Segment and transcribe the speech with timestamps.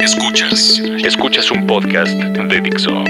[0.00, 0.80] Escuchas.
[1.04, 3.04] Escuchas un podcast de Dixo.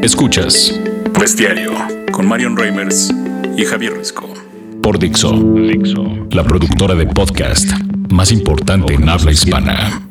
[0.00, 0.78] Escuchas
[1.18, 1.72] Bestiario
[2.12, 3.12] con Marion Reimers
[3.56, 4.32] y Javier Risco.
[4.80, 6.04] por Dixo, Dixo.
[6.30, 7.68] la productora de podcast
[8.10, 10.02] más importante en habla hispana.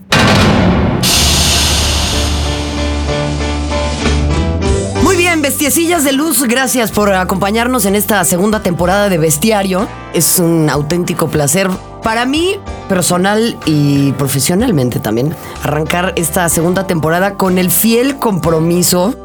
[5.03, 9.87] Muy bien, bestiecillas de luz, gracias por acompañarnos en esta segunda temporada de Bestiario.
[10.13, 11.69] Es un auténtico placer
[12.03, 12.57] para mí,
[12.87, 19.15] personal y profesionalmente también, arrancar esta segunda temporada con el fiel compromiso,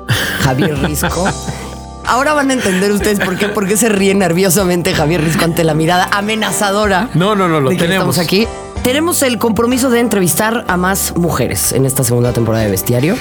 [0.43, 1.25] Javier Risco.
[2.07, 5.63] Ahora van a entender ustedes por qué, por qué se ríe nerviosamente Javier Risco ante
[5.63, 7.09] la mirada amenazadora.
[7.15, 8.17] No, no, no, lo de que tenemos.
[8.17, 8.49] Estamos aquí.
[8.83, 13.15] Tenemos el compromiso de entrevistar a más mujeres en esta segunda temporada de Bestiario.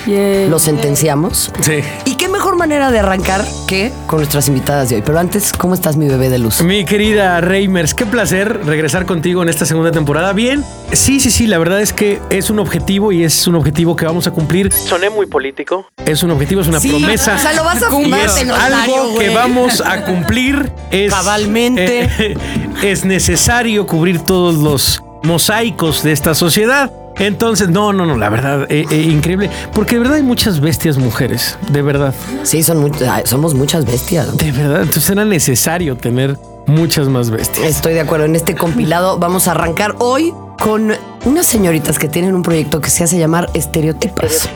[0.50, 1.52] Lo sentenciamos.
[1.62, 1.82] Sí.
[2.06, 5.02] Y qué mejor manera de arrancar que con nuestras invitadas de hoy.
[5.04, 6.62] Pero antes, ¿cómo estás, mi bebé de luz?
[6.62, 10.34] Mi querida Reimers, qué placer regresar contigo en esta segunda temporada.
[10.34, 13.96] Bien, sí, sí, sí, la verdad es que es un objetivo y es un objetivo
[13.96, 14.72] que vamos a cumplir.
[14.74, 15.88] Soné muy político.
[16.06, 17.36] Es un objetivo, es una Sí, promesa.
[17.36, 20.72] o sea, lo vas a fumar es algo que vamos a cumplir.
[20.92, 22.04] Es, Cabalmente.
[22.20, 22.38] eh,
[22.84, 26.92] es necesario cubrir todos los mosaicos de esta sociedad.
[27.20, 29.50] Entonces, no, no, no, la verdad, eh, eh, increíble.
[29.74, 32.14] Porque de verdad hay muchas bestias mujeres, de verdad.
[32.44, 32.92] Sí, son
[33.26, 34.38] somos muchas bestias.
[34.38, 37.68] De verdad, entonces era necesario tener muchas más bestias.
[37.68, 38.26] Estoy de acuerdo.
[38.26, 40.94] En este compilado vamos a arrancar hoy con
[41.26, 44.50] unas señoritas que tienen un proyecto que se hace llamar Estereotipas.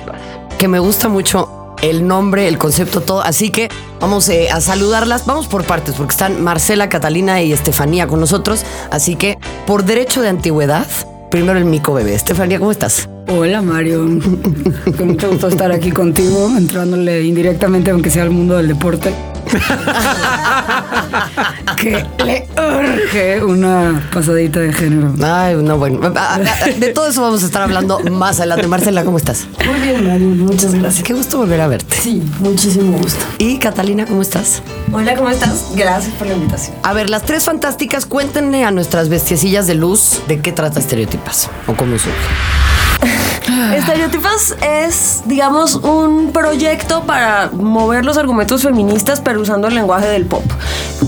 [0.58, 3.22] Que me gusta mucho el nombre, el concepto, todo.
[3.22, 5.25] Así que vamos eh, a saludarlas.
[5.25, 8.64] Vamos por partes, porque están Marcela, Catalina y Estefanía con nosotros.
[8.89, 10.88] Así que, por derecho de antigüedad,
[11.34, 12.14] primero el mico bebé.
[12.14, 13.09] Estefanía, ¿cómo estás?
[13.28, 14.06] Hola Mario,
[14.98, 19.12] con mucho gusto estar aquí contigo, entrándole indirectamente aunque sea al mundo del deporte.
[21.78, 25.14] que le urge una pasadita de género.
[25.23, 26.00] Ay, no, bueno.
[26.16, 28.67] Ah, ah, De todo eso vamos a estar hablando más adelante.
[28.67, 29.47] Marcela, ¿cómo estás?
[29.66, 31.03] Muy bien Mario, muchas gracias.
[31.03, 31.95] Qué gusto volver a verte.
[31.95, 33.23] Sí, muchísimo gusto.
[33.38, 34.61] Y Catalina, ¿cómo estás?
[34.92, 35.72] Hola, ¿cómo estás?
[35.75, 36.75] Gracias por la invitación.
[36.83, 41.49] A ver, las tres fantásticas, cuéntenle a nuestras bestiecillas de luz de qué trata Estereotipas
[41.67, 42.73] o cómo surge.
[43.75, 50.25] Estereotipas es, digamos, un proyecto para mover los argumentos feministas, pero usando el lenguaje del
[50.25, 50.43] pop.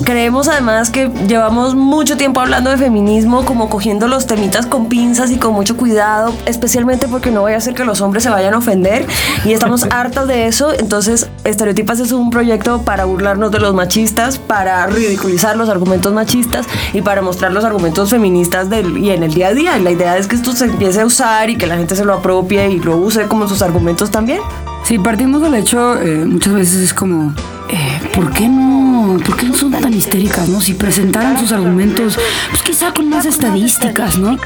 [0.04, 5.32] Creemos además que llevamos mucho tiempo hablando de feminismo, como cogiendo los temitas con pinzas
[5.32, 8.54] y con mucho cuidado, especialmente porque no vaya a ser que los hombres se vayan
[8.54, 9.06] a ofender
[9.46, 10.74] y estamos hartas de eso.
[10.74, 16.66] Entonces, Estereotipas es un proyecto para burlarnos de los machistas, para ridiculizar los argumentos machistas
[16.92, 19.78] y para mostrar los argumentos feministas y en el día a día.
[19.78, 22.04] Y la idea es que esto se empiece a usar y que la gente se
[22.04, 24.40] lo apropie y lo use como sus argumentos también.
[24.84, 27.34] Sí, partimos del hecho, eh, muchas veces es como,
[27.70, 29.18] eh, ¿por qué no?
[29.24, 30.62] ¿Por qué no son tan histéricas, no?
[30.62, 32.18] Si presentaran sus argumentos,
[32.50, 34.38] pues quizá con más estadísticas, ¿no?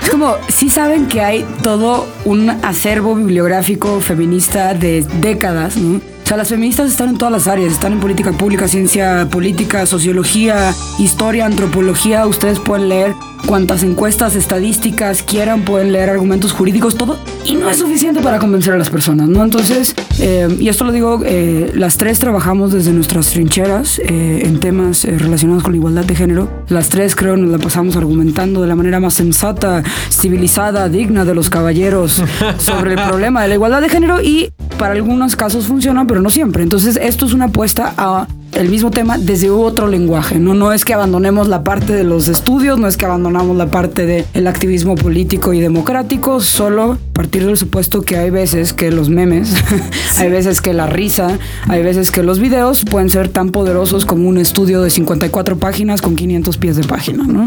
[0.00, 6.00] Es como, sí saben que hay todo un acervo bibliográfico feminista de décadas, ¿no?
[6.24, 9.84] O sea, las feministas están en todas las áreas, están en política pública, ciencia política,
[9.84, 12.26] sociología, historia, antropología.
[12.26, 13.14] Ustedes pueden leer
[13.46, 17.18] cuantas encuestas, estadísticas quieran, pueden leer argumentos jurídicos, todo.
[17.44, 19.44] Y no es suficiente para convencer a las personas, ¿no?
[19.44, 24.60] Entonces, eh, y esto lo digo, eh, las tres trabajamos desde nuestras trincheras eh, en
[24.60, 26.48] temas eh, relacionados con la igualdad de género.
[26.68, 31.34] Las tres creo nos la pasamos argumentando de la manera más sensata, civilizada, digna de
[31.34, 32.22] los caballeros
[32.56, 36.30] sobre el problema de la igualdad de género y para algunos casos funciona, pero no
[36.30, 36.62] siempre.
[36.62, 40.38] Entonces, esto es una apuesta a el mismo tema desde otro lenguaje.
[40.38, 43.66] No, no es que abandonemos la parte de los estudios, no es que abandonamos la
[43.66, 49.08] parte del activismo político y democrático, solo partir del supuesto que hay veces que los
[49.08, 49.54] memes,
[50.18, 51.38] hay veces que la risa,
[51.68, 56.02] hay veces que los videos pueden ser tan poderosos como un estudio de 54 páginas
[56.02, 57.46] con 500 pies de página, ¿no?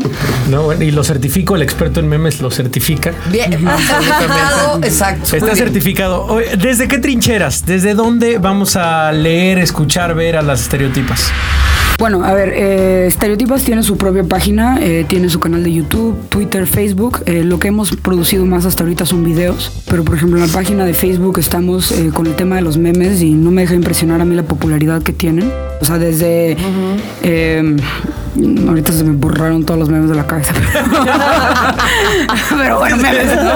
[0.49, 3.11] No, bueno, y lo certifico, el experto en memes lo certifica.
[3.29, 5.35] Bien, certificado, exacto.
[5.35, 6.39] Está certificado.
[6.57, 7.65] ¿Desde qué trincheras?
[7.65, 10.96] ¿Desde dónde vamos a leer, escuchar, ver a las estereotipas?
[11.99, 16.15] Bueno, a ver, eh, Estereotipas tiene su propia página, eh, tiene su canal de YouTube,
[16.29, 17.23] Twitter, Facebook.
[17.25, 20.53] Eh, lo que hemos producido más hasta ahorita son videos, pero por ejemplo en la
[20.53, 23.73] página de Facebook estamos eh, con el tema de los memes y no me deja
[23.73, 25.51] impresionar a mí la popularidad que tienen.
[25.81, 26.55] O sea, desde...
[27.23, 27.75] eh,
[28.67, 30.53] ahorita se me borraron todos los memes de la cabeza.
[32.57, 33.51] pero bueno, memes, ¿no?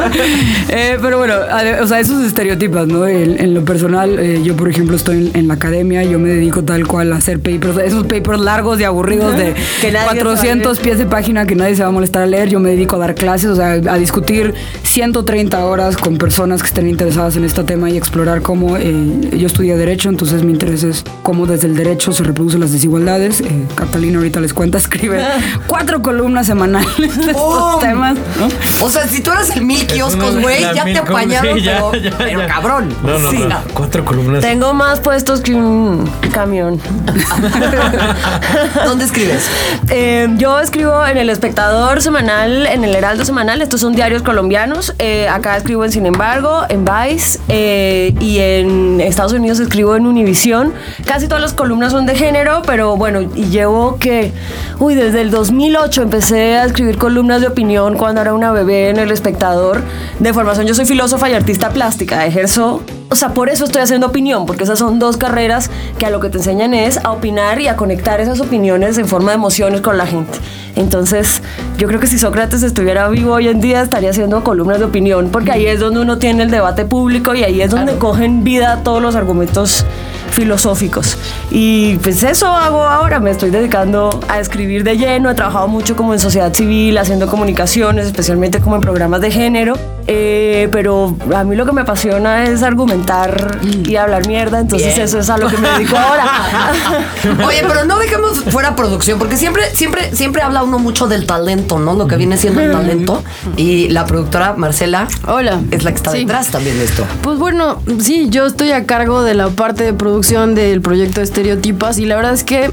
[0.70, 1.34] Eh, pero bueno,
[1.82, 3.08] o sea, esos estereotipos, ¿no?
[3.08, 6.30] En, en lo personal, eh, yo por ejemplo estoy en, en la academia, yo me
[6.30, 10.24] dedico tal cual a hacer papers, esos papers largos y aburridos de Que nadie se
[10.24, 12.60] va a 400 pies de página que nadie se va a molestar a leer, yo
[12.60, 16.88] me dedico a dar clases, o sea, a discutir 130 horas con personas que estén
[16.88, 21.04] interesadas en este tema y explorar cómo, eh, yo estudié Derecho, entonces mi interés es
[21.24, 23.44] cómo desde el derecho se reproducen las desigualdades.
[23.76, 25.24] Catalina ahorita les cuenta cuenta escribe
[25.68, 27.82] cuatro columnas semanales de estos ¡Pum!
[27.82, 28.48] temas, ¿no?
[28.86, 32.04] O sea, si tú eras el mil kioscos, güey, ya te apañaron, sí, ya, pero,
[32.04, 32.48] ya, pero ya.
[32.48, 32.96] cabrón.
[33.04, 33.38] No, no, Sí.
[33.48, 33.58] no.
[33.74, 34.42] Cuatro columnas.
[34.42, 36.80] Tengo más puestos que un camión.
[38.86, 39.50] ¿Dónde escribes?
[39.90, 43.62] Eh, yo escribo en El Espectador Semanal, en El Heraldo Semanal.
[43.62, 44.94] Estos son diarios colombianos.
[45.00, 47.40] Eh, acá escribo en Sin embargo, en Vice.
[47.50, 50.74] eh, y en Estados Unidos escribo en Univisión.
[51.06, 54.32] Casi todas las columnas son de género, pero bueno, y llevo que.
[54.80, 58.98] Uy, desde el 2008 empecé a escribir columnas de opinión cuando era una bebé en
[58.98, 59.82] El Espectador.
[60.20, 62.26] De formación, yo soy filósofa y artista plástica.
[62.26, 62.82] Ejerzo
[63.12, 65.70] o sea, por eso estoy haciendo opinión, porque esas son dos carreras
[66.00, 69.06] que a lo que te enseñan es a opinar y a conectar esas opiniones en
[69.06, 70.40] forma de emociones con la gente.
[70.78, 71.42] Entonces,
[71.78, 75.28] yo creo que si Sócrates estuviera vivo hoy en día, estaría haciendo columnas de opinión,
[75.30, 78.80] porque ahí es donde uno tiene el debate público y ahí es donde cogen vida
[78.82, 79.86] todos los argumentos
[80.32, 81.18] filosóficos.
[81.50, 85.96] Y pues eso hago ahora, me estoy dedicando a escribir de lleno, he trabajado mucho
[85.96, 89.74] como en sociedad civil, haciendo comunicaciones, especialmente como en programas de género,
[90.08, 95.02] eh, pero a mí lo que me apasiona es argumentar y hablar mierda, entonces Bien.
[95.06, 96.26] eso es a lo que me dedico ahora.
[97.48, 101.80] Oye, pero no dejemos fuera producción, porque siempre, siempre, siempre habla uno mucho del talento,
[101.80, 101.94] ¿no?
[101.94, 103.24] Lo que viene siendo el talento.
[103.58, 105.60] Y la productora Marcela Hola.
[105.72, 106.20] es la que está Sí.
[106.20, 107.06] detrás también de esto.
[107.22, 111.98] Pues bueno, sí, yo estoy a cargo de la parte de producción del proyecto Estereotipas
[111.98, 112.72] y la verdad es que,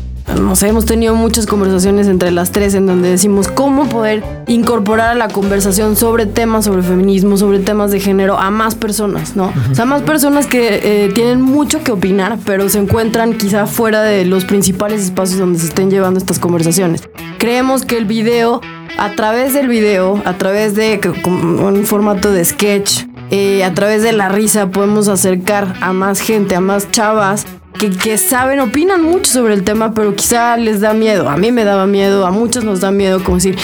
[0.67, 5.29] hemos tenido muchas conversaciones entre las tres en donde decimos cómo poder incorporar a la
[5.29, 9.51] conversación sobre temas sobre feminismo, sobre temas de género a más personas, ¿no?
[9.71, 14.03] O sea, más personas que eh, tienen mucho que opinar, pero se encuentran quizá fuera
[14.03, 17.09] de los principales espacios donde se estén llevando estas conversaciones.
[17.39, 18.61] Creemos que el video,
[18.99, 24.13] a través del video, a través de un formato de sketch, eh, a través de
[24.13, 27.47] la risa podemos acercar a más gente, a más chavas
[27.79, 31.29] que, que saben, opinan mucho sobre el tema, pero quizá les da miedo.
[31.29, 33.57] A mí me daba miedo, a muchos nos da miedo como decir,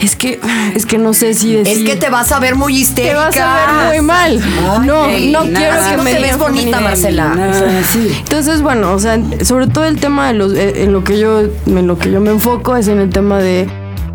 [0.00, 0.38] es que,
[0.74, 1.78] es que no sé si decir.
[1.78, 3.16] Es que te vas a ver muy te histérica.
[3.16, 4.40] vas a ver muy mal.
[4.84, 5.58] no, no nada.
[5.58, 6.80] quiero que no me te ves bonita.
[6.80, 7.34] Marcela.
[7.90, 8.14] Sí.
[8.18, 11.40] Entonces, bueno, o sea, sobre todo el tema de los, eh, en lo que yo,
[11.40, 13.68] en lo que yo me enfoco es en el tema de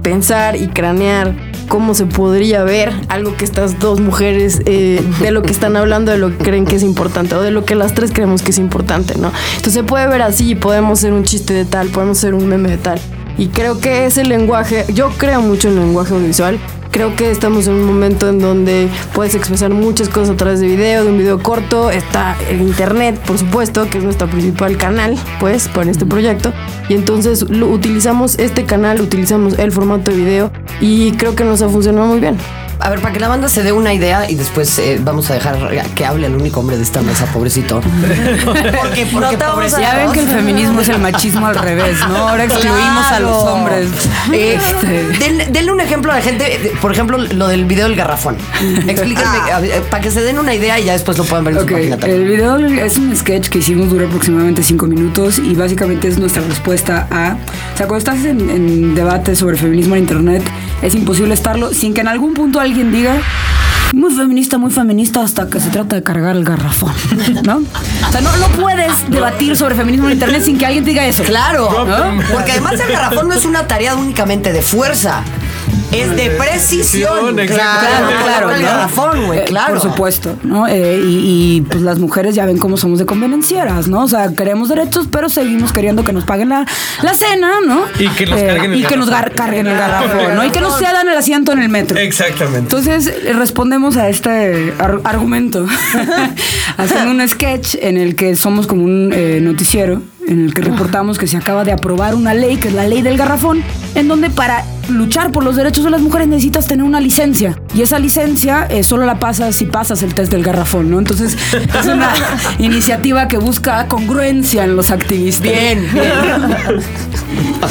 [0.04, 1.34] pensar y cranear
[1.68, 6.12] cómo se podría ver algo que estas dos mujeres eh, de lo que están hablando,
[6.12, 8.52] de lo que creen que es importante o de lo que las tres creemos que
[8.52, 9.32] es importante, ¿no?
[9.58, 12.70] Entonces se puede ver así, podemos hacer un chiste de tal, podemos hacer un meme
[12.70, 13.00] de tal.
[13.38, 16.58] Y creo que ese lenguaje, yo creo mucho en el lenguaje audiovisual.
[16.92, 20.68] Creo que estamos en un momento en donde puedes expresar muchas cosas a través de
[20.68, 21.92] video, de un video corto.
[21.92, 26.54] Está el internet, por supuesto, que es nuestro principal canal, pues, para este proyecto.
[26.90, 30.52] Y entonces lo, utilizamos este canal, utilizamos el formato de video
[30.82, 32.38] y creo que nos ha funcionado muy bien.
[32.80, 35.34] A ver, para que la banda se dé una idea y después eh, vamos a
[35.34, 35.58] dejar
[35.96, 37.82] que hable el único hombre de esta mesa, pobrecito.
[38.46, 39.82] Porque, porque No pobrecito.
[39.82, 42.16] Ya ven que el feminismo es el machismo al revés, ¿no?
[42.30, 43.90] Ahora excluimos a los hombres.
[44.32, 48.38] Este, denle, denle un ejemplo a la gente, por ejemplo, lo del video del garrafón.
[48.88, 51.46] Explíquenme, a ver, eh, para que se den una idea y ya después lo puedan
[51.46, 52.28] ver en Ok, su página el también.
[52.28, 57.08] video es un sketch que hicimos, dura aproximadamente cinco minutos y básicamente es nuestra respuesta
[57.12, 57.38] a...
[57.74, 60.44] O sea, cuando estás en, en debate sobre feminismo en internet,
[60.82, 63.18] es imposible estarlo sin que en algún punto alguien diga...
[63.94, 66.92] Muy feminista, muy feminista hasta que se trata de cargar el garrafón,
[67.44, 67.60] ¿no?
[67.60, 71.24] O sea, no, no puedes debatir sobre feminismo en internet sin que alguien diga eso.
[71.24, 72.22] Claro, ¿No?
[72.34, 75.24] porque además el garrafón no es una tarea únicamente de fuerza,
[75.92, 77.36] es de precisión.
[77.36, 78.52] Precisión, Claro, claro.
[78.52, 79.74] El garrafón, güey, Eh, claro.
[79.74, 80.68] Por supuesto, ¿no?
[80.68, 84.04] Eh, y, y, pues las mujeres ya ven cómo somos de convenencieras, ¿no?
[84.04, 86.66] O sea, queremos derechos, pero seguimos queriendo que nos paguen la,
[87.02, 87.86] la cena, ¿no?
[88.00, 90.46] Eh, Y que nos carguen el Y que nos carguen el garrafón, ¿no?
[90.46, 91.98] Y que nos cedan el asiento en el metro.
[91.98, 92.60] Exactamente.
[92.60, 95.66] Entonces eh, respondemos a este ar- argumento
[96.78, 101.18] haciendo un sketch en el que somos como un eh, noticiero en el que reportamos
[101.18, 103.64] que se acaba de aprobar una ley, que es la ley del garrafón,
[103.96, 107.60] en donde para luchar por los derechos de las mujeres necesitas tener una licencia.
[107.74, 111.00] Y esa licencia eh, solo la pasas si pasas el test del garrafón, ¿no?
[111.00, 112.14] Entonces es una
[112.60, 115.52] iniciativa que busca congruencia en los activistas.
[115.52, 116.82] Bien, bien.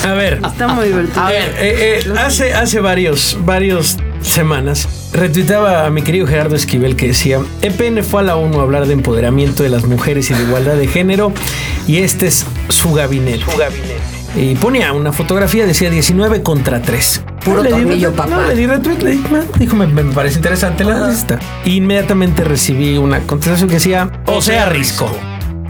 [0.04, 1.20] A ver, Está muy divertido.
[1.20, 6.96] A ver, Eh, eh, hace, hace varios, varios semanas retuitaba a mi querido Gerardo Esquivel
[6.96, 10.34] que decía, EPN fue a la ONU a hablar de empoderamiento de las mujeres y
[10.34, 11.32] de igualdad de género
[11.86, 13.44] y este es su gabinete.
[13.50, 14.00] Su gabinete.
[14.36, 17.22] Y ponía una fotografía, decía 19 contra 3.
[17.46, 18.42] Puro le di tornillo, retweet, papá.
[18.42, 19.22] No, le di retweet, le di,
[19.56, 21.38] dijo, me, me parece interesante la lista.
[21.64, 25.08] Inmediatamente recibí una contestación que decía, o sea, risco.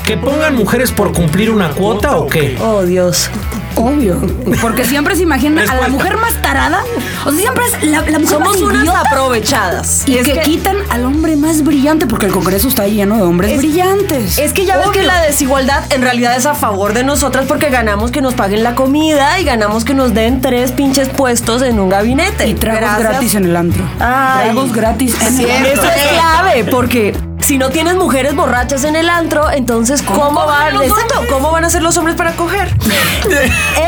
[0.06, 2.56] ¿Que pongan mujeres por cumplir una cuota o qué?
[2.62, 3.28] Oh, Dios.
[3.74, 4.18] Obvio.
[4.62, 6.82] Porque siempre se imagina a la mujer más tarada.
[7.26, 9.00] O sea, siempre es la, la mujer Somos más unas idiota.
[9.00, 10.04] aprovechadas.
[10.08, 13.22] Y es que, que, quitan al hombre más brillante, porque el Congreso está lleno de
[13.22, 14.38] hombres Es- brillantes.
[14.38, 17.68] es que ya ves que la desigualdad en realidad es a favor de nosotras porque
[17.68, 21.78] ganamos que nos paguen la comida y ganamos que nos den tres pinches puestos en
[21.80, 22.46] un gabinete.
[22.46, 23.08] y tragos Gracias.
[23.10, 23.84] gratis en el antro.
[24.00, 24.44] Ay.
[24.52, 25.72] Tragos gratis en el antro.
[25.72, 27.14] Eso es clave, porque
[27.46, 31.70] si no tienes mujeres borrachas en el antro, entonces ¿cómo, van, exacto, ¿cómo van a
[31.70, 32.66] ser los hombres para coger?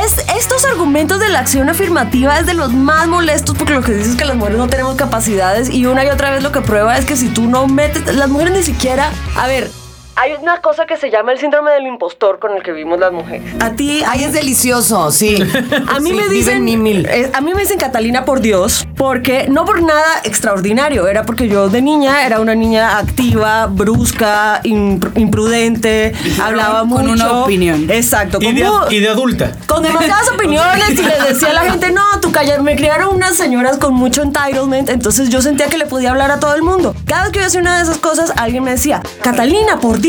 [0.04, 3.94] es, estos argumentos de la acción afirmativa es de los más molestos porque lo que
[3.94, 6.60] dice es que las mujeres no tenemos capacidades y una y otra vez lo que
[6.60, 9.68] prueba es que si tú no metes, las mujeres ni siquiera, a ver,
[10.20, 13.12] hay una cosa que se llama el síndrome del impostor con el que vivimos las
[13.12, 13.44] mujeres.
[13.60, 15.36] A ti, Ay, es delicioso, sí.
[15.88, 17.06] a mí Sí, me dicen en mi mil.
[17.06, 21.48] eh, a mí me dicen Catalina por Dios, porque no por nada extraordinario, era porque
[21.48, 27.12] yo de niña era una niña activa, brusca, impr- imprudente, hablaba con mucho.
[27.12, 27.90] una opinión.
[27.90, 28.54] Exacto, Y con,
[28.88, 29.52] de, y de adulta.
[29.66, 33.36] con demasiadas opiniones y le decía a la gente, no, tú calla, me criaron unas
[33.36, 36.94] señoras con mucho entitlement, entonces yo sentía que le podía hablar a todo el mundo.
[37.06, 40.07] Cada vez que yo hacía una de esas cosas, alguien me decía, Catalina, por Dios,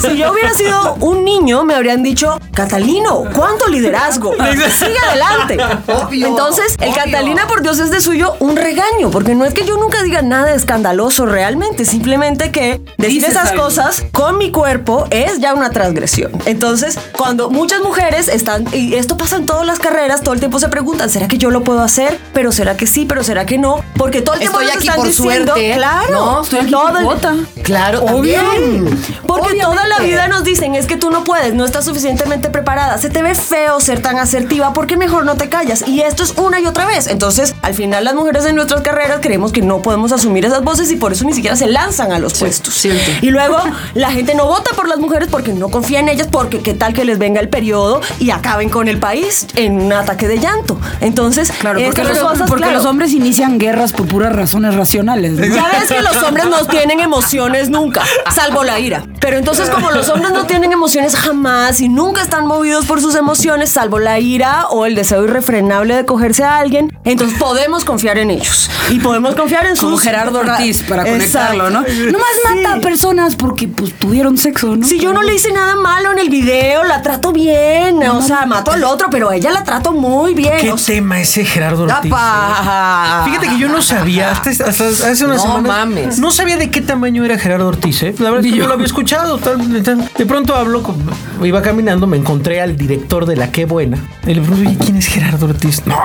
[0.00, 4.32] si yo hubiera sido un niño, me habrían dicho, Catalino, ¿cuánto liderazgo?
[4.78, 5.58] Sigue adelante.
[5.92, 7.02] Obvio, entonces, el obvio.
[7.04, 10.22] Catalina, por Dios, es de suyo un regaño, porque no es que yo nunca diga
[10.22, 13.64] nada escandaloso realmente, simplemente que decir Dices esas algo.
[13.64, 16.32] cosas con mi cuerpo es ya una transgresión.
[16.46, 20.58] Entonces, cuando muchas mujeres están, y esto pasa en todas las carreras, todo el tiempo
[20.58, 22.18] se preguntan, ¿será que yo lo puedo hacer?
[22.32, 23.04] Pero ¿será que sí?
[23.06, 23.82] ¿Pero será que no?
[23.96, 25.74] Porque todo el tiempo Estoy nos aquí están por diciendo, suerte.
[25.76, 27.34] claro, No, estoy aquí todo por el- cuota.
[27.62, 28.40] Claro, Obvio.
[28.42, 28.98] también.
[29.26, 32.98] Porque toda la vida nos dicen es que tú no puedes, no estás suficientemente preparada,
[32.98, 35.86] se te ve feo ser tan asertiva, ¿por qué mejor no te callas?
[35.86, 37.06] Y esto es una y otra vez.
[37.06, 40.90] Entonces, al final las mujeres en nuestras carreras creemos que no podemos asumir esas voces
[40.90, 42.74] y por eso ni siquiera se lanzan a los puestos.
[42.74, 43.10] cierto.
[43.20, 43.58] Y luego
[43.94, 46.92] la gente no vota por las mujeres porque no confía en ellas, porque qué tal
[46.92, 50.78] que les venga el periodo y acaben con el país en un ataque de llanto.
[51.00, 54.74] Entonces, Claro, porque, estas los, cosas, porque claro, los hombres inician guerras por puras razones
[54.74, 55.32] racionales.
[55.32, 55.44] ¿no?
[55.44, 58.02] ya ves que los hombres no tienen emociones nunca,
[58.34, 59.04] salvo la ira.
[59.20, 63.14] Pero entonces como los hombres no tienen emociones jamás y nunca están movidos por sus
[63.14, 68.18] emociones, salvo la ira o el deseo irrefrenable de cogerse a alguien, entonces podemos confiar
[68.18, 68.68] en ellos.
[68.90, 70.02] Y podemos confiar en Como sus...
[70.02, 71.58] Gerardo Ortiz para Exacto.
[71.58, 71.80] conectarlo, ¿no?
[72.12, 74.86] Nomás mata a personas porque pues tuvieron sexo, ¿no?
[74.86, 78.02] Si yo no le hice nada malo en el video, la trato bien.
[78.02, 80.54] O sea, mato al otro, pero a ella la trato muy bien.
[80.60, 82.12] ¿Qué O sea, tema ese Gerardo Ortiz?
[82.12, 83.22] ¡Apa!
[83.24, 85.62] Fíjate que yo no sabía, hasta, hasta hace unas No semanas.
[85.62, 86.18] mames.
[86.18, 88.14] No sabía de qué tamaño era Gerardo Ortiz, ¿eh?
[88.18, 89.38] La verdad es que no lo había escuchado.
[89.38, 90.08] tal- tal.
[90.16, 90.96] De pronto hablo, con-
[91.42, 93.96] iba caminando, me encontré al director de La Qué Buena.
[94.26, 95.82] Y le pregunto, "Oye, ¿quién es Gerardo Ortiz?
[95.86, 95.96] No.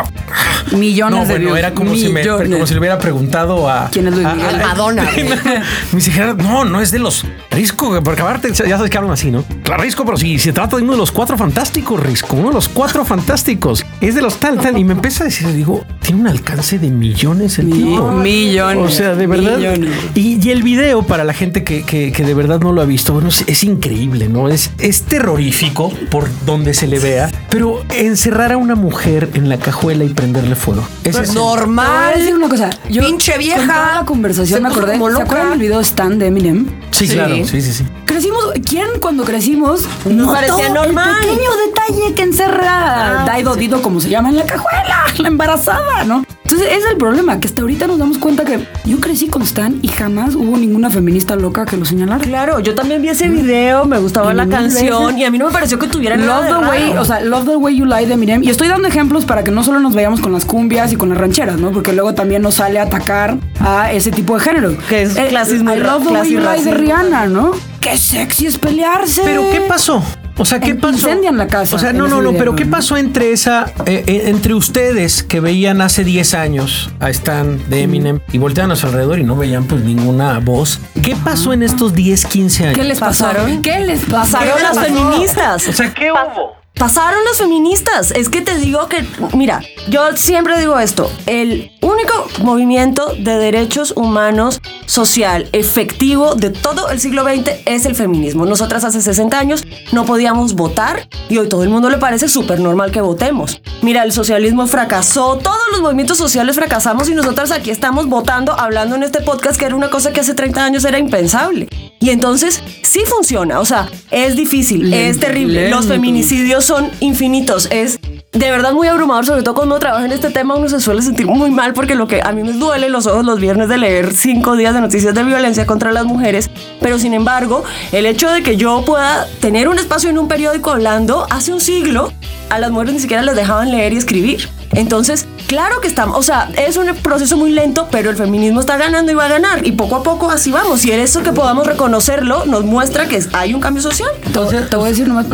[0.77, 1.59] Millones No, de bueno, views.
[1.59, 3.89] era como si, me, como si le hubiera preguntado a.
[3.91, 4.55] ¿Quién es Luis a- Miguel?
[4.61, 5.03] a- Madonna,
[5.91, 9.13] me dice Gerardo, no, no es de los Risco, porque aparte, ya sabes que hablan
[9.13, 9.43] así, ¿no?
[9.63, 12.53] Claro, Risco, pero si se trata de uno de los cuatro fantásticos, Risco, uno de
[12.55, 13.85] los cuatro fantásticos.
[14.01, 14.77] Es de los tal, tal.
[14.77, 18.11] Y me empieza a decir, digo, tiene un alcance de millones el tipo.
[18.11, 19.57] millones, O sea, de verdad.
[19.57, 19.89] millones.
[20.15, 22.85] Y, y el video, para la gente que, que- que de verdad no lo ha
[22.85, 24.49] visto, bueno, es, es increíble, ¿no?
[24.49, 29.57] Es, es terrorífico por donde se le vea, pero encerrar a una mujer en la
[29.57, 30.87] cajuela y prenderle fuego.
[31.03, 32.13] Es el- Normal.
[32.17, 32.69] decir una cosa.
[32.89, 33.57] Yo, Pinche vieja.
[33.57, 34.97] Con toda la conversación Se me acordé.
[34.97, 36.65] ¿Se acuerdan del video Stan de Eminem?
[36.91, 37.13] Sí, Sí.
[37.13, 37.35] claro.
[37.45, 37.83] Sí, sí, sí.
[38.05, 41.15] Crecimos, ¿quién cuando crecimos notó parecía normal.
[41.21, 45.27] el pequeño detalle que encerra a Daido Dido, como se llama en la cajuela, la
[45.27, 46.25] embarazada, ¿no?
[46.49, 49.41] Entonces ese es el problema, que hasta ahorita nos damos cuenta que yo crecí con
[49.41, 52.23] Stan y jamás hubo ninguna feminista loca que lo señalara.
[52.23, 55.19] Claro, yo también vi ese video, me gustaba la canción veces.
[55.19, 57.01] y a mí no me pareció que tuviera nada Love de the way, raro.
[57.01, 58.43] o sea, Love the way you lie de Eminem.
[58.43, 61.09] Y estoy dando ejemplos para que no solo nos vayamos con las cumbias y con
[61.09, 61.71] las rancheras, ¿no?
[61.71, 64.73] Porque luego también nos sale a atacar a ese tipo de género.
[64.87, 66.71] Que es clasismo I Love the way you lie de.
[66.71, 67.51] Rihanna, ¿no?
[67.81, 69.21] Qué sexy es pelearse.
[69.25, 70.01] Pero ¿qué pasó?
[70.37, 70.93] O sea, ¿qué pasó?
[70.93, 74.23] incendian la casa O sea, no, no, no, pero ¿qué pasó entre esa, eh, eh,
[74.25, 78.87] entre ustedes que veían hace 10 años a Stan de Eminem y volteaban a su
[78.87, 80.79] alrededor y no veían pues ninguna voz?
[81.01, 82.77] ¿Qué pasó en estos 10, 15 años?
[82.77, 83.35] ¿Qué les ¿Pasaron?
[83.35, 83.61] pasaron?
[83.61, 84.49] ¿Qué les pasaron?
[84.49, 85.67] Pasaron las feministas.
[85.67, 86.56] O sea, ¿qué hubo?
[86.79, 88.11] Pasaron los feministas.
[88.11, 89.03] Es que te digo que,
[89.33, 91.11] mira, yo siempre digo esto.
[91.25, 97.95] El único movimiento de derechos humanos social efectivo de todo el siglo XX es el
[97.95, 98.45] feminismo.
[98.45, 102.59] Nosotras hace 60 años no podíamos votar y hoy todo el mundo le parece súper
[102.59, 103.59] normal que votemos.
[103.81, 108.95] Mira, el socialismo fracasó, todos los movimientos sociales fracasamos y nosotras aquí estamos votando, hablando
[108.95, 111.67] en este podcast que era una cosa que hace 30 años era impensable.
[111.99, 115.69] Y entonces sí funciona, o sea, es difícil, es Lento, terrible.
[115.69, 117.67] Los feminicidios son infinitos.
[117.71, 117.99] Es
[118.31, 121.01] de verdad muy abrumador, sobre todo cuando uno trabaja en este tema, uno se suele
[121.01, 123.77] sentir muy mal porque lo que a mí me duele los ojos los viernes de
[123.77, 126.49] leer cinco días de noticias de violencia contra las mujeres,
[126.81, 130.71] pero sin embargo, el hecho de que yo pueda tener un espacio en un periódico
[130.71, 132.13] hablando, hace un siglo
[132.49, 134.49] a las mujeres ni siquiera les dejaban leer y escribir.
[134.73, 138.77] Entonces, claro que estamos, o sea, es un proceso muy lento, pero el feminismo está
[138.77, 139.65] ganando y va a ganar.
[139.65, 140.85] Y poco a poco así vamos.
[140.85, 144.09] Y eso que podamos reconocerlo nos muestra que hay un cambio social.
[144.25, 145.25] Entonces, te voy a decir nomás,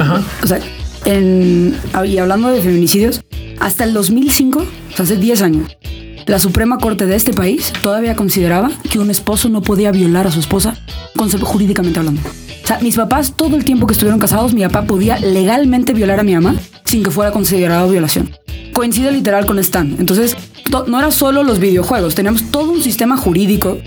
[0.43, 0.59] o sea,
[1.05, 3.21] en, y hablando de feminicidios,
[3.59, 5.77] hasta el 2005, o sea, hace 10 años,
[6.25, 10.31] la Suprema Corte de este país todavía consideraba que un esposo no podía violar a
[10.31, 10.75] su esposa,
[11.17, 12.21] concepto- jurídicamente hablando.
[12.63, 16.21] O sea, mis papás, todo el tiempo que estuvieron casados, mi papá podía legalmente violar
[16.21, 18.29] a mi mamá sin que fuera considerado violación.
[18.73, 19.95] Coincide literal con Stan.
[19.99, 20.35] Entonces,
[20.69, 23.77] to- no era solo los videojuegos, teníamos todo un sistema jurídico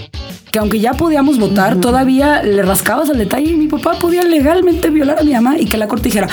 [0.51, 4.89] que aunque ya podíamos votar, todavía le rascabas al detalle y mi papá podía legalmente
[4.89, 6.29] violar a mi mamá y que la corte dijera,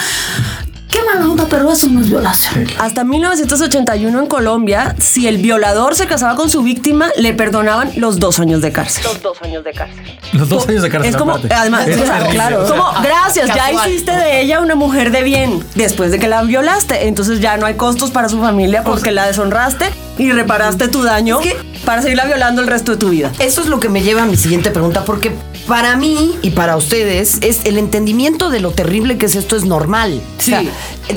[0.94, 2.68] qué mala onda, pero eso no es violación.
[2.78, 8.20] Hasta 1981 en Colombia, si el violador se casaba con su víctima, le perdonaban los
[8.20, 9.04] dos años de cárcel.
[9.04, 10.20] Los dos años de cárcel.
[10.34, 11.10] Los dos años de cárcel.
[11.10, 11.54] Es como, aparte.
[11.54, 16.12] además, Es claro, claro, como, gracias, ya hiciste de ella una mujer de bien después
[16.12, 17.08] de que la violaste.
[17.08, 21.40] Entonces ya no hay costos para su familia porque la deshonraste y reparaste tu daño
[21.42, 23.32] Es que- para seguirla violando el resto de tu vida.
[23.40, 25.32] Eso es lo que me lleva a mi siguiente pregunta, porque
[25.68, 29.66] para mí y para ustedes es el entendimiento de lo terrible que es esto es
[29.66, 30.22] normal.
[30.38, 30.54] Sí.
[30.54, 30.72] O sea,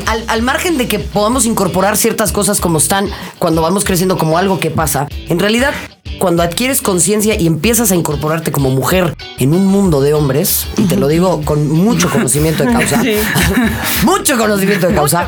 [0.07, 4.39] al, al margen de que podamos incorporar ciertas cosas como están cuando vamos creciendo como
[4.39, 5.73] algo que pasa, en realidad
[6.19, 10.83] cuando adquieres conciencia y empiezas a incorporarte como mujer en un mundo de hombres, y
[10.85, 13.03] te lo digo con mucho conocimiento de causa,
[14.05, 15.27] mucho conocimiento de causa,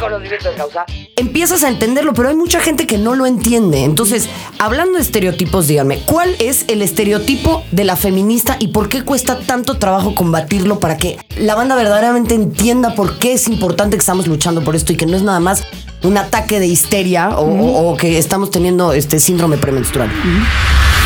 [1.18, 3.84] empiezas a entenderlo, pero hay mucha gente que no lo entiende.
[3.84, 9.02] Entonces, hablando de estereotipos, díganme, ¿cuál es el estereotipo de la feminista y por qué
[9.02, 14.00] cuesta tanto trabajo combatirlo para que la banda verdaderamente entienda por qué es importante que
[14.00, 15.62] estamos luchando por esto y que no es nada más
[16.04, 20.08] un ataque de histeria o, o- o que estamos teniendo este síndrome premenstrual?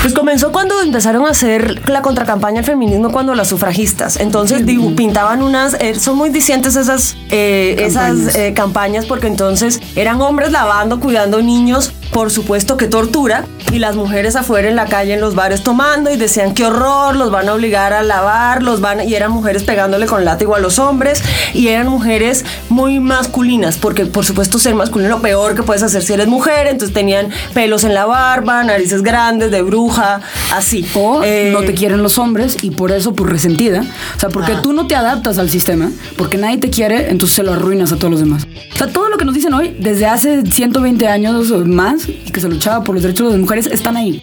[0.02, 4.16] Pues comenzó cuando empezaron a hacer la contracampaña al feminismo cuando las sufragistas.
[4.16, 4.64] Entonces
[4.96, 10.50] pintaban unas, eh, son muy discientes esas, eh, esas eh, campañas porque entonces eran hombres
[10.50, 15.20] lavando, cuidando niños, por supuesto que tortura, y las mujeres afuera en la calle en
[15.20, 19.00] los bares tomando y decían qué horror, los van a obligar a lavar, los van
[19.00, 21.22] a-", y eran mujeres pegándole con látigo a los hombres
[21.54, 26.02] y eran mujeres muy masculinas porque por supuesto ser masculino lo peor que puedes hacer
[26.02, 30.20] si eres mujer, entonces tenían pelos en la barba, narices grandes de bruja,
[30.52, 30.86] así.
[30.94, 33.84] O Eh, no te quieren los hombres y por eso, pues resentida.
[34.16, 37.42] O sea, porque tú no te adaptas al sistema, porque nadie te quiere, entonces se
[37.42, 38.46] lo arruinas a todos los demás.
[38.74, 42.30] O sea, todo lo que nos dicen hoy, desde hace 120 años o más, y
[42.30, 44.22] que se luchaba por los derechos de las mujeres, están ahí.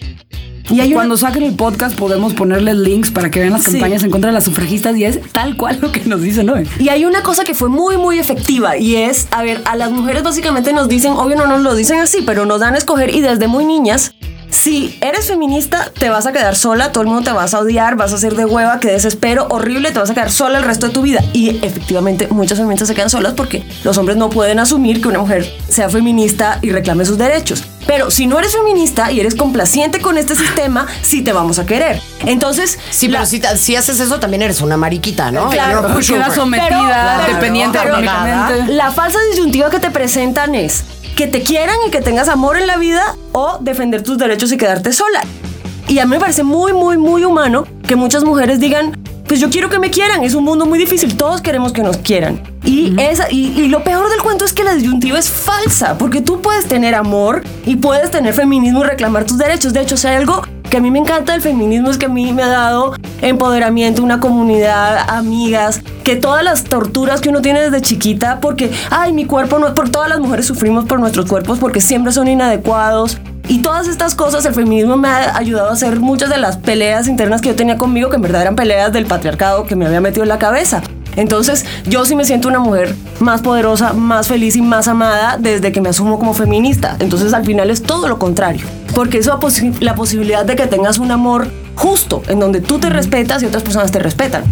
[0.71, 3.71] Y hay una- Cuando saquen el podcast podemos ponerles links para que vean las Sí.
[3.71, 6.67] campañas en contra de las sufragistas y es tal cual lo que nos dicen hoy.
[6.79, 9.89] Y hay una cosa que fue muy, muy efectiva y es, a ver, a las
[9.91, 13.15] mujeres básicamente nos dicen, obvio no nos lo dicen así, pero nos dan a escoger
[13.15, 14.13] y desde muy niñas,
[14.51, 17.95] si eres feminista, te vas a quedar sola, todo el mundo te vas a odiar,
[17.95, 20.87] vas a ser de hueva, que desespero, horrible, te vas a quedar sola el resto
[20.87, 21.23] de tu vida.
[21.33, 25.19] Y efectivamente muchas feministas se quedan solas porque los hombres no pueden asumir que una
[25.19, 27.63] mujer sea feminista y reclame sus derechos.
[27.87, 31.65] Pero si no eres feminista y eres complaciente con este sistema, sí te vamos a
[31.65, 32.01] querer.
[32.25, 35.49] Entonces, Sí, la- pero si, si haces eso también eres una mariquita, ¿no?
[35.49, 35.81] Claro.
[36.05, 38.73] Queda sometida, Pero- dependiente pero- económicamente.
[38.73, 40.83] La falsa disyuntiva que te presentan es
[41.19, 44.57] que te quieran y que tengas amor en la vida o defender tus derechos y
[44.57, 45.25] quedarte sola.
[45.89, 49.49] Y a mí me parece muy, muy, muy humano que muchas mujeres digan, pues yo
[49.49, 52.41] quiero que me quieran, es un mundo muy difícil, todos queremos que nos quieran.
[52.63, 56.21] Y, esa, y, y lo peor del cuento es que la disyuntiva es falsa, porque
[56.21, 59.73] tú puedes tener amor y puedes tener feminismo y reclamar tus derechos.
[59.73, 62.09] De hecho, si hay algo que a mí me encanta del feminismo es que a
[62.09, 67.61] mí me ha dado empoderamiento, una comunidad, amigas, que todas las torturas que uno tiene
[67.61, 71.57] desde chiquita, porque, ay, mi cuerpo no, por todas las mujeres sufrimos por nuestros cuerpos
[71.59, 73.17] porque siempre son inadecuados.
[73.47, 77.07] Y todas estas cosas, el feminismo me ha ayudado a hacer muchas de las peleas
[77.07, 80.01] internas que yo tenía conmigo, que en verdad eran peleas del patriarcado que me había
[80.01, 80.83] metido en la cabeza.
[81.15, 85.71] Entonces, yo sí me siento una mujer más poderosa, más feliz y más amada desde
[85.71, 86.95] que me asumo como feminista.
[86.99, 88.65] Entonces, al final es todo lo contrario.
[88.95, 92.79] Porque eso da posi- la posibilidad de que tengas un amor justo, en donde tú
[92.79, 94.43] te respetas y otras personas te respetan.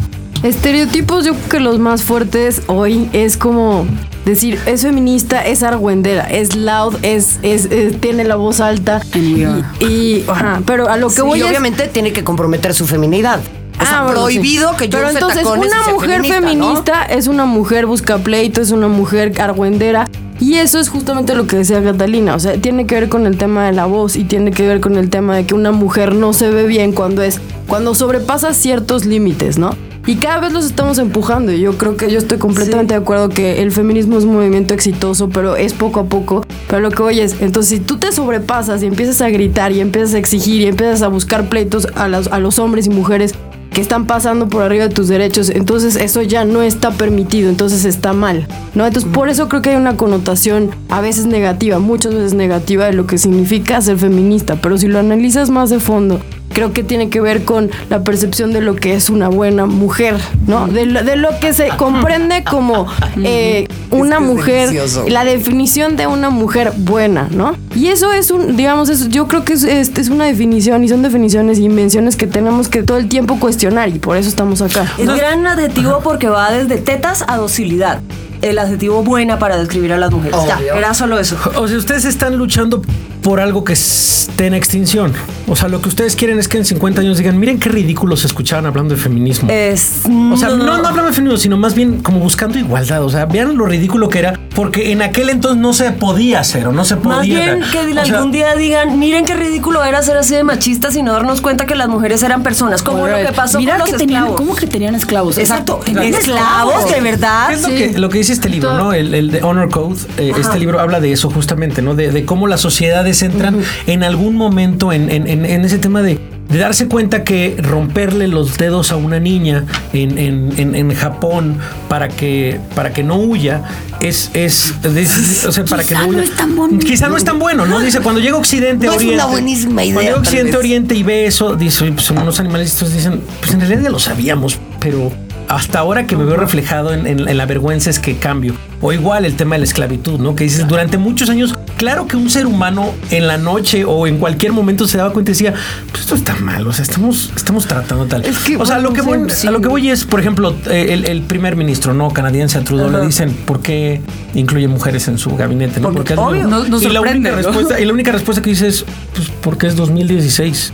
[0.44, 3.86] Estereotipos, yo creo que los más fuertes hoy es como
[4.24, 9.02] decir, es feminista, es argüendera, es loud, es, es, es- tiene la voz alta.
[9.16, 9.46] Y,
[9.84, 12.86] y- ajá, pero a lo que Sí, voy y es- obviamente tiene que comprometer su
[12.86, 13.40] feminidad.
[13.80, 14.76] O sea, Ah, bueno, prohibido sí.
[14.78, 17.14] que yo Pero use entonces, tacones y una sea mujer feminista, ¿no?
[17.16, 20.08] es una mujer busca pleito, es una mujer argüendera.
[20.40, 22.36] Y eso es justamente lo que decía Catalina.
[22.36, 24.80] O sea, tiene que ver con el tema de la voz y tiene que ver
[24.82, 27.42] con el tema de que una mujer no se ve bien cuando es.
[27.68, 29.72] cuando sobrepasa ciertos límites, ¿no?
[30.06, 31.52] Y cada vez los estamos empujando.
[31.52, 34.74] Y yo creo que yo estoy completamente de acuerdo que el feminismo es un movimiento
[34.74, 36.46] exitoso, pero es poco a poco.
[36.68, 40.14] Pero lo que oyes, entonces si tú te sobrepasas y empiezas a gritar y empiezas
[40.14, 43.34] a exigir y empiezas a buscar pleitos a los, a los hombres y mujeres
[43.78, 47.86] que están pasando por arriba de tus derechos, entonces eso ya no está permitido, entonces
[47.86, 48.88] está mal, ¿no?
[48.88, 52.94] Entonces por eso creo que hay una connotación a veces negativa, muchas veces negativa de
[52.94, 56.20] lo que significa ser feminista, pero si lo analizas más de fondo,
[56.58, 60.16] creo que tiene que ver con la percepción de lo que es una buena mujer,
[60.48, 60.66] ¿no?
[60.66, 62.88] De lo, de lo que se comprende como
[63.24, 65.06] eh, una mujer, delicioso.
[65.08, 67.56] la definición de una mujer buena, ¿no?
[67.76, 70.90] Y eso es un, digamos, eso, yo creo que es, es, es una definición y
[70.90, 74.64] son definiciones y invenciones que tenemos que todo el tiempo cuestionar y por eso estamos
[74.64, 74.92] acá.
[74.98, 78.02] Es gran adjetivo porque va desde tetas a docilidad.
[78.42, 80.40] El adjetivo buena para describir a las mujeres.
[80.48, 80.74] Ya, Obvio.
[80.74, 81.38] era solo eso.
[81.56, 82.82] O sea, ustedes están luchando
[83.28, 85.12] por algo que esté en extinción.
[85.50, 88.22] O sea, lo que ustedes quieren es que en 50 años digan, miren qué ridículos
[88.22, 89.50] se escuchaban hablando de feminismo.
[89.52, 93.04] Es, O sea, no, no hablando de feminismo, sino más bien como buscando igualdad.
[93.04, 96.68] O sea, vean lo ridículo que era, porque en aquel entonces no se podía hacer
[96.68, 97.18] o no se podía.
[97.18, 100.46] Más bien que o sea, algún día digan, miren qué ridículo era ser así de
[100.46, 103.74] machistas y no darnos cuenta que las mujeres eran personas, como lo que pasó Mira
[103.74, 104.40] con los que tenían, esclavos.
[104.40, 105.38] ¿cómo que tenían esclavos?
[105.38, 107.52] Exacto, Tenían esclavos, de verdad.
[107.52, 108.94] Es lo, que, lo que dice este libro, ¿no?
[108.94, 109.98] El, el de Honor Code.
[110.18, 111.94] eh, este libro habla de eso justamente, ¿no?
[111.94, 116.02] De, de cómo las sociedades entran en algún momento en, en- en- en ese tema
[116.02, 120.94] de, de darse cuenta que romperle los dedos a una niña en, en- en- en
[120.94, 121.58] Japón
[121.90, 123.64] para que, para que no huya
[124.00, 126.18] es, es, es- o sea, para que no huya.
[126.20, 126.86] no es tan bonito.
[126.86, 127.80] Quizá no es tan bueno, ¿no?
[127.80, 129.32] Dice, cuando llega Occidente, No es una Oriente.
[129.32, 130.58] buenísima idea, Cuando llega Occidente.
[130.58, 134.00] Oriente y ve eso, dice, "Oye, pues unos animalistas, dicen, pues en realidad ya lo
[134.00, 135.12] sabíamos, pero
[135.50, 138.54] hasta ahora que me veo reflejado en, en- en la vergüenza es que cambio.
[138.82, 140.36] O igual el tema de la esclavitud, ¿no?
[140.36, 144.18] Que dices, durante muchos años, claro que un ser humano en la noche o en
[144.18, 145.54] cualquier momento se daba cuenta y decía,
[145.92, 148.26] pues esto está mal, o sea, estamos, estamos tratando tal.
[148.26, 149.48] Es que, o sea, bueno, lo que voy, sí.
[149.48, 152.10] a lo que voy es, por ejemplo, eh, el, el primer ministro, ¿no?
[152.12, 154.02] Canadiense a Trudeau le dicen, ¿por qué
[154.34, 155.80] incluye mujeres en su gabinete?
[155.80, 155.92] ¿no?
[155.92, 156.48] Porque, obvio.
[156.48, 157.36] Nos- nos y, la única ¿no?
[157.38, 160.74] respuesta, y la única respuesta que dice es, pues porque es 2016.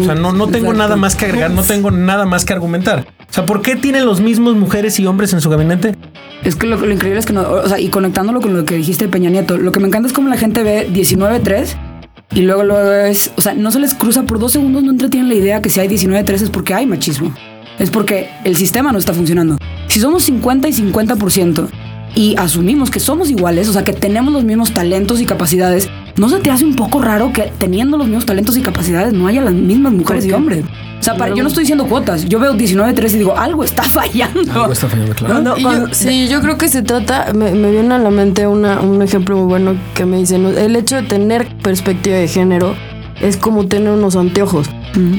[0.00, 0.72] o sea, no, no tengo Exacto.
[0.74, 3.06] nada más que agregar, no tengo nada más que argumentar.
[3.28, 5.96] O sea, ¿por qué tienen los mismos mujeres y hombres en su gabinete?
[6.44, 8.76] Es que lo, lo increíble es que no, o sea, y conectándolo con lo que
[8.76, 11.74] dijiste de Peña Nieto, lo que me encanta es como la gente ve 19-3
[12.34, 15.28] y luego luego es, o sea, no se les cruza por dos segundos, no entretienen
[15.28, 17.32] la idea que si hay 19-3 es porque hay machismo.
[17.78, 19.58] Es porque el sistema no está funcionando.
[19.88, 21.68] Si somos 50 y 50%
[22.14, 26.28] y asumimos que somos iguales, o sea, que tenemos los mismos talentos y capacidades, ¿no
[26.28, 29.40] se te hace un poco raro que teniendo los mismos talentos y capacidades no haya
[29.40, 30.64] las mismas mujeres y hombres?
[31.04, 33.82] O sea, para- yo no estoy diciendo cuotas, yo veo 19-3 y digo, algo está
[33.98, 34.40] fallando.
[34.52, 35.34] Algo está fallando, claro.
[35.34, 38.46] Cuando- yo- cuando- sí, yo creo que se trata, me, me viene a la mente
[38.46, 42.74] una, un ejemplo muy bueno que me dicen, el hecho de tener perspectiva de género
[43.20, 44.68] es como tener unos anteojos.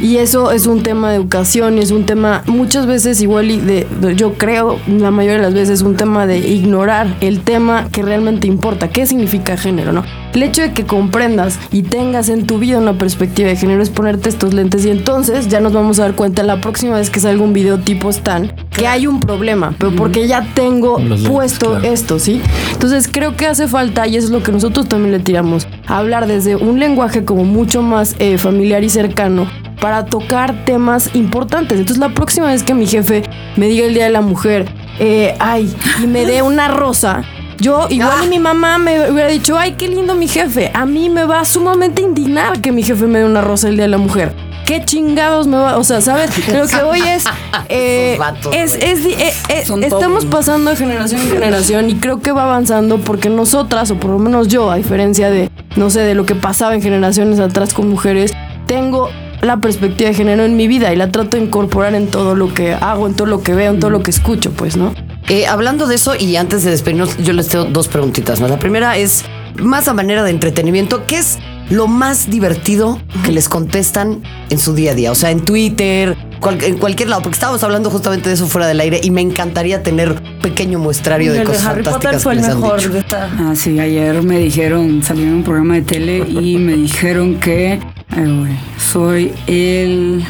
[0.02, 3.60] Y eso es un tema de educación y es un tema muchas veces igual y
[3.60, 7.90] de, de- yo creo la mayoría de las veces un tema de ignorar el tema
[7.92, 10.04] que realmente importa, qué significa género, ¿no?
[10.36, 13.90] El hecho de que comprendas y tengas en tu vida una perspectiva de género es
[13.90, 17.22] ponerte estos lentes y entonces ya nos vamos a dar cuenta la próxima vez que
[17.22, 21.30] salga un video tipo Stan que hay un problema, pero porque ya tengo Los lentes,
[21.30, 21.86] puesto claro.
[21.86, 22.42] esto, ¿sí?
[22.74, 26.00] Entonces creo que hace falta, y eso es lo que nosotros también le tiramos, a
[26.00, 29.48] hablar desde un lenguaje como mucho más eh, familiar y cercano
[29.80, 31.80] para tocar temas importantes.
[31.80, 33.24] Entonces la próxima vez que mi jefe
[33.56, 34.68] me diga el Día de la Mujer,
[35.00, 37.24] eh, ay, y me dé una rosa,
[37.60, 40.72] yo igual y mi mamá me hubiera dicho, ay, qué lindo mi jefe.
[40.74, 43.86] A mí me va sumamente indignar que mi jefe me dé una rosa el Día
[43.86, 44.34] de la Mujer.
[44.66, 45.78] ¿Qué chingados me va?
[45.78, 46.32] O sea, ¿sabes?
[46.46, 47.26] Creo que hoy es...
[47.70, 52.44] eh, vatos, es, eh, eh, estamos pasando de generación en generación y creo que va
[52.44, 56.26] avanzando porque nosotras, o por lo menos yo, a diferencia de, no sé, de lo
[56.26, 58.32] que pasaba en generaciones atrás con mujeres,
[58.66, 59.10] tengo
[59.42, 62.54] la perspectiva de género en mi vida y la trato de incorporar en todo lo
[62.54, 64.94] que hago, en todo lo que veo, en todo lo que escucho, pues, ¿no?
[65.30, 68.50] Eh, hablando de eso, y antes de despedirnos, yo les tengo dos preguntitas más.
[68.50, 69.24] La primera es
[69.62, 71.06] más a manera de entretenimiento.
[71.08, 71.40] ¿Qué es
[71.72, 75.12] lo más divertido que les contestan en su día a día?
[75.12, 78.68] O sea, en Twitter, cual- en cualquier lado, porque estábamos hablando justamente de eso fuera
[78.68, 82.40] del aire y me encantaría tener un pequeño muestrario de cosas Harry Potter fue que
[82.40, 82.90] el les han mejor dicho.
[82.92, 83.30] de esta.
[83.40, 87.80] Ah, sí, ayer me dijeron, salí en un programa de tele y me dijeron que
[88.10, 90.24] ay, soy el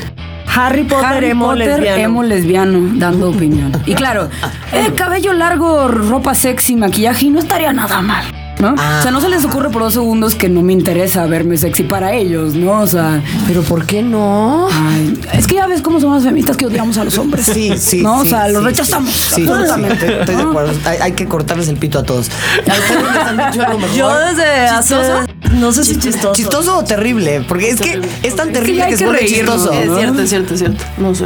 [0.55, 2.01] Harry Potter, Harry emo, Potter lesbiano.
[2.03, 3.71] emo lesbiano dando opinión.
[3.85, 4.29] Y claro,
[4.73, 8.25] eh, cabello largo, ropa sexy, maquillaje, y no estaría nada mal.
[8.59, 8.73] ¿No?
[8.73, 11.83] O sea, no se les ocurre por dos segundos que no me interesa verme sexy
[11.83, 12.81] para ellos, ¿no?
[12.81, 14.67] O sea, Pero ¿por qué no?
[14.71, 17.45] ay, es que ya ves cómo son las feministas que odiamos a los hombres.
[17.45, 18.01] Sí, sí.
[18.01, 18.21] ¿No?
[18.21, 19.11] sí, o sea, los rechazamos.
[19.11, 20.07] Sí, sí, absolutamente.
[20.07, 20.73] sí, estoy de acuerdo.
[20.85, 22.29] Hay, hay que cortarles el pito a todos.
[22.69, 23.95] ¿A ustedes les han dicho algo mejor?
[23.95, 24.95] Yo desde hace.
[25.53, 26.33] No sé si chistoso.
[26.33, 27.43] ¿Chistoso o terrible?
[27.47, 29.73] Porque es que es tan terrible que, se vuelve reírnos, chistoso.
[29.73, 29.93] ¿no?
[29.93, 30.83] Es cierto, es cierto, es cierto.
[30.97, 31.25] No sé.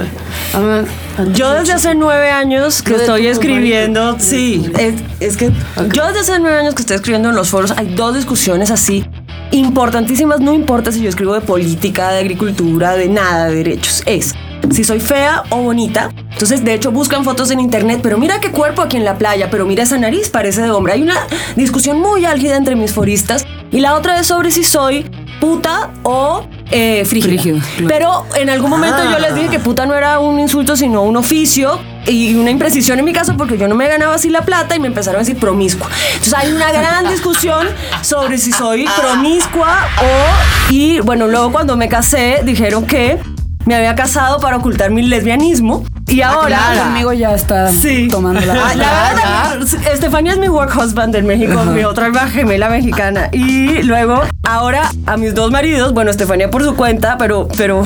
[0.53, 0.85] A ver,
[1.33, 5.51] Yo desde hace nueve años que estoy escribiendo, sí, es, es que
[5.93, 9.05] yo desde hace nueve años que estoy escribiendo en los foros, hay dos discusiones así
[9.51, 14.33] importantísimas, no importa si yo escribo de política, de agricultura, de nada, de derechos, es
[14.71, 16.11] si soy fea o bonita.
[16.31, 19.49] Entonces, de hecho, buscan fotos en internet, pero mira qué cuerpo aquí en la playa,
[19.49, 20.93] pero mira esa nariz, parece de hombre.
[20.93, 21.15] Hay una
[21.55, 23.45] discusión muy álgida entre mis foristas.
[23.71, 25.05] Y la otra es sobre si soy
[25.39, 27.33] puta o eh, frígida.
[27.33, 27.87] Frígido, claro.
[27.87, 31.17] Pero en algún momento yo les dije que puta no era un insulto, sino un
[31.17, 34.75] oficio y una imprecisión en mi caso porque yo no me ganaba así la plata
[34.75, 35.87] y me empezaron a decir promiscua.
[36.13, 37.67] Entonces hay una gran discusión
[38.01, 40.71] sobre si soy promiscua o...
[40.73, 43.19] Y bueno, luego cuando me casé dijeron que
[43.65, 46.59] me había casado para ocultar mi lesbianismo y ahora...
[46.85, 48.07] Conmigo ya está Sí.
[48.09, 48.53] tomando la.
[48.53, 49.13] Ah, La
[49.59, 53.29] verdad, Estefanía es mi work husband en México, mi otra alma gemela mexicana.
[53.31, 57.83] Y luego, ahora a mis dos maridos, bueno, Estefanía por su cuenta, pero, pero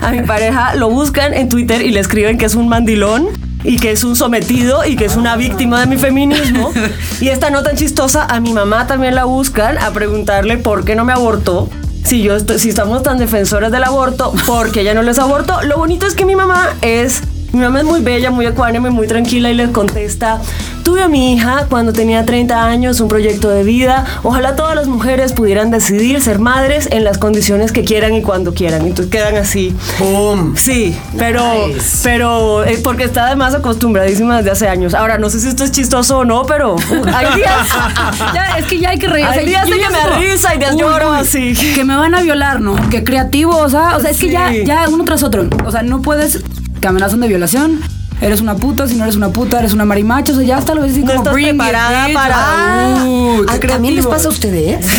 [0.00, 3.28] a mi pareja lo buscan en Twitter y le escriben que es un mandilón
[3.64, 6.70] y que es un sometido y que es una víctima de mi feminismo.
[7.20, 10.94] Y esta no tan chistosa, a mi mamá también la buscan a preguntarle por qué
[10.94, 11.68] no me abortó.
[12.04, 15.60] Si, yo estoy- si estamos tan defensoras del aborto, porque ella no les abortó.
[15.62, 19.06] Lo bonito es que mi mamá es mi mamá es muy bella, muy ecuánime, muy
[19.06, 20.40] tranquila y les contesta,
[20.84, 24.86] tuve a mi hija cuando tenía 30 años, un proyecto de vida, ojalá todas las
[24.86, 28.82] mujeres pudieran decidir ser madres en las condiciones que quieran y cuando quieran.
[28.82, 29.74] Entonces quedan así.
[29.98, 30.54] ¡Pum!
[30.56, 32.00] Sí, pero, Nice.
[32.02, 34.94] pero eh, porque está además acostumbradísima desde hace años.
[34.94, 36.78] Ahora, no sé si esto es chistoso o no, pero uh,
[37.14, 37.68] hay días,
[38.34, 39.26] Ya, es que ya hay que reír.
[39.26, 41.54] o sea, hay días de que me da risa y días uy, lloro uy, así.
[41.74, 42.76] Que me van a violar, ¿no?
[42.90, 45.48] Que creativo, o sea, o sea, es que ya, ya uno tras otro.
[45.64, 46.40] O sea, no puedes.
[46.80, 47.80] Que amenazan de violación.
[48.20, 50.32] Eres una puta, si no eres una puta, eres una marimacha.
[50.32, 53.46] O sea, ya hasta lo ves así No como estás it, preparada para- Ah, Uh,
[53.60, 54.84] qué ¿También les pasa a ustedes?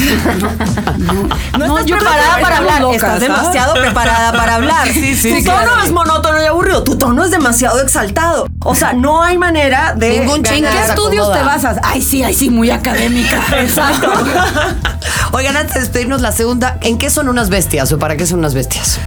[1.00, 2.82] No, No, estás yo preparada para hablar.
[2.82, 3.20] locas, estás ¿ah?
[3.20, 4.88] demasiado preparada para hablar.
[4.94, 5.72] Sí, sí, tu claro.
[5.72, 6.84] tono es monótono y aburrido.
[6.84, 8.48] Tu tono es demasiado exaltado.
[8.64, 10.20] O sea, no hay manera de.
[10.20, 11.38] Ningún ¿En qué estudios acomoda.
[11.40, 11.78] te basas?
[11.84, 13.42] Ay, sí, ay, sí, muy académica.
[13.62, 14.12] Exacto.
[15.34, 18.40] Oigan, antes de despedirnos la segunda, ¿en qué son unas bestias o para qué son
[18.40, 19.00] unas bestias?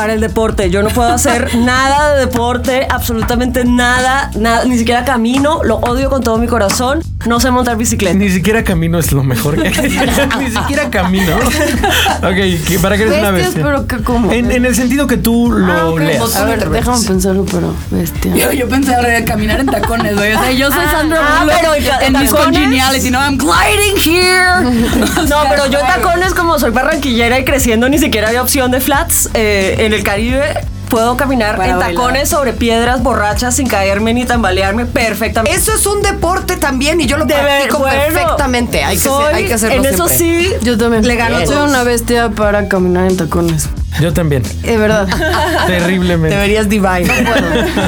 [0.00, 5.04] Para el deporte, yo no puedo hacer nada de deporte, absolutamente nada, nada, ni siquiera
[5.04, 8.16] camino, lo odio con todo mi corazón, no sé montar bicicleta.
[8.16, 9.62] Ni siquiera camino es lo mejor.
[9.62, 9.68] que-
[10.38, 11.36] Ni siquiera camino.
[11.36, 12.34] ok,
[12.66, 13.62] ¿qué- ¿para qué eres una bestia?
[13.62, 14.32] pero que como.
[14.32, 16.34] En, en el sentido que tú lo leas.
[16.34, 18.34] A ver, déjame pensarlo, pero bestia.
[18.34, 18.94] Yo, yo pensé
[19.26, 20.32] caminar en tacones, güey.
[20.32, 21.82] O sea, yo soy Sandra ah, Bullock pero en
[22.14, 22.58] en mis tacones.
[22.58, 23.18] congeniality, ¿no?
[23.20, 25.26] I'm gliding here.
[25.28, 28.80] No, pero yo en tacones, como soy barranquillera y creciendo, ni siquiera había opción de
[28.80, 30.54] flats eh, en el Caribe.
[30.88, 31.94] Puedo caminar Para en bailar.
[31.94, 35.56] tacones sobre piedras borrachas sin caerme ni tambalearme perfectamente.
[35.56, 38.82] Eso es un deporte también y yo lo De practico bueno, perfectamente.
[38.82, 40.48] Hay que, soy- ser- hay que hacerlo En eso siempre.
[40.58, 41.06] sí, Yo también.
[41.06, 41.70] Le gano a Soy todos.
[41.70, 43.68] una bestia para caminar en tacones.
[43.98, 44.42] Yo también.
[44.62, 45.08] Es verdad.
[45.66, 46.34] Terriblemente.
[46.34, 47.06] Deberías divine.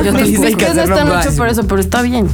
[0.05, 2.29] Yo Mis pies no están hechos para eso, pero está bien.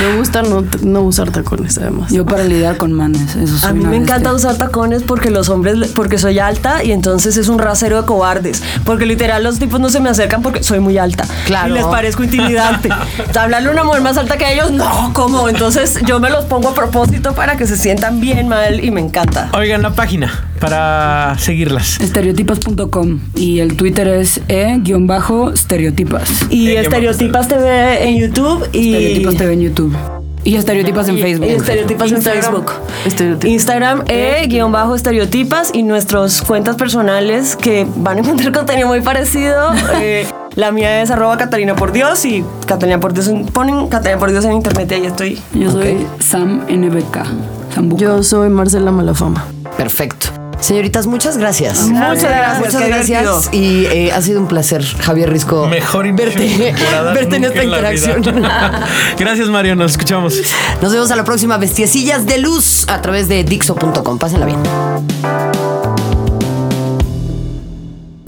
[0.00, 2.12] Me gusta no, no usar tacones, además.
[2.12, 4.02] Yo para lidiar con manes, eso soy A mí me bestia.
[4.02, 8.06] encanta usar tacones porque los hombres, porque soy alta y entonces es un rasero de
[8.06, 8.62] cobardes.
[8.84, 11.24] Porque literal los tipos no se me acercan porque soy muy alta.
[11.46, 11.70] Claro.
[11.70, 12.90] Y les parezco intimidante.
[13.38, 15.48] Hablarle a una mujer más alta que ellos, no, ¿cómo?
[15.48, 19.00] Entonces yo me los pongo a propósito para que se sientan bien mal y me
[19.00, 19.48] encanta.
[19.54, 22.00] Oigan, la página para seguirlas.
[22.00, 26.28] Estereotipas.com y el Twitter es e-estereotipas.
[26.50, 28.94] Y Eh, Estereotipas TV en YouTube y...
[28.94, 29.96] Estereotipas TV en YouTube.
[30.44, 31.46] Y estereotipas en y- Facebook.
[31.48, 32.42] Y estereotipas en Instagram.
[32.44, 32.72] Facebook.
[33.04, 33.50] Estereotipas.
[33.50, 39.00] Instagram e guion bajo estereotipas y nuestras cuentas personales que van a encontrar contenido muy
[39.00, 39.70] parecido.
[40.00, 44.18] Eh, la mía es arroba Catalina por Dios y Catalina por Dios en- ponen Catalina
[44.20, 45.38] por Dios en internet y ahí estoy.
[45.52, 47.18] Yo soy Sam NBK.
[47.74, 48.02] Sambuca.
[48.02, 49.44] Yo soy Marcela Malafama.
[49.76, 50.45] Perfecto.
[50.66, 51.86] Señoritas, muchas gracias.
[51.86, 53.54] Muchas gracias, Muchas gracias.
[53.54, 55.68] Y eh, ha sido un placer, Javier Risco.
[55.68, 56.74] Mejor verte,
[57.14, 58.20] verte en esta interacción.
[59.16, 59.76] Gracias, Mario.
[59.76, 60.42] Nos escuchamos.
[60.82, 64.18] Nos vemos a la próxima Bestiecillas de Luz a través de Dixo.com.
[64.18, 64.60] Pásenla bien.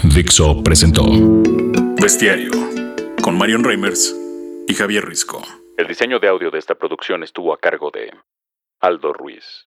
[0.05, 1.07] Dixo presentó
[2.01, 2.53] Bestiario.
[3.20, 4.14] Con Marion Reimers
[4.68, 5.42] y Javier Risco.
[5.77, 8.12] El diseño de audio de esta producción estuvo a cargo de
[8.81, 9.44] Aldo Ruiz.